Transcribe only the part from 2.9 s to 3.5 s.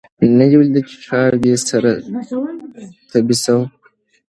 تبۍ